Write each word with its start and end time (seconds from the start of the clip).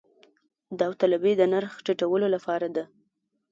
داوطلبي 0.79 1.33
د 1.37 1.41
نرخ 1.53 1.73
ټیټولو 1.85 2.25
لپاره 2.35 2.67
ده 2.75 2.83